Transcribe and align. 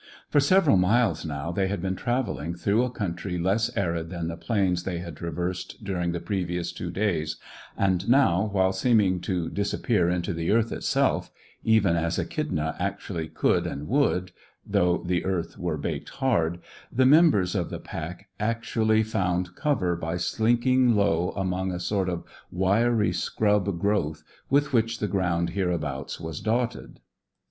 For 0.31 0.39
several 0.39 0.77
miles 0.77 1.27
now 1.27 1.51
they 1.51 1.67
had 1.67 1.79
been 1.79 1.95
travelling 1.95 2.55
through 2.55 2.83
a 2.83 2.89
country 2.89 3.37
less 3.37 3.69
arid 3.77 4.09
than 4.09 4.29
the 4.29 4.35
plains 4.35 4.81
they 4.81 4.97
had 4.97 5.15
traversed 5.15 5.83
during 5.83 6.11
the 6.11 6.19
previous 6.19 6.71
two 6.71 6.89
days, 6.89 7.37
and 7.77 8.09
now, 8.09 8.49
while 8.51 8.73
seeming 8.73 9.19
to 9.19 9.47
disappear 9.47 10.09
into 10.09 10.33
the 10.33 10.49
earth 10.49 10.71
itself 10.71 11.29
even 11.63 11.95
as 11.95 12.17
Echidna 12.17 12.75
actually 12.79 13.27
could 13.27 13.67
and 13.67 13.87
would, 13.87 14.31
though 14.65 15.03
the 15.05 15.23
earth 15.23 15.59
were 15.59 15.77
baked 15.77 16.09
hard 16.09 16.57
the 16.91 17.05
members 17.05 17.53
of 17.53 17.69
the 17.69 17.77
pack 17.77 18.27
actually 18.39 19.03
found 19.03 19.53
cover 19.55 19.95
by 19.95 20.17
slinking 20.17 20.95
low 20.95 21.29
amongst 21.35 21.75
a 21.75 21.79
sort 21.79 22.09
of 22.09 22.23
wiry 22.51 23.13
scrub 23.13 23.77
growth 23.79 24.23
with 24.49 24.73
which 24.73 24.97
the 24.97 25.07
ground 25.07 25.51
hereabouts 25.51 26.19
was 26.19 26.41
dotted. 26.41 26.99